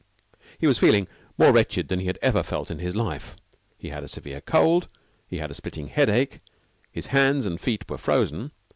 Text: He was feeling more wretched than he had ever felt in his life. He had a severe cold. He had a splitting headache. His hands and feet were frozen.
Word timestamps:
He 0.57 0.65
was 0.65 0.79
feeling 0.79 1.07
more 1.37 1.51
wretched 1.53 1.87
than 1.89 1.99
he 1.99 2.07
had 2.07 2.17
ever 2.23 2.41
felt 2.41 2.71
in 2.71 2.79
his 2.79 2.95
life. 2.95 3.35
He 3.77 3.89
had 3.89 4.03
a 4.03 4.07
severe 4.07 4.41
cold. 4.41 4.87
He 5.27 5.37
had 5.37 5.51
a 5.51 5.53
splitting 5.53 5.89
headache. 5.89 6.39
His 6.91 7.05
hands 7.13 7.45
and 7.45 7.61
feet 7.61 7.87
were 7.87 7.99
frozen. 7.99 8.51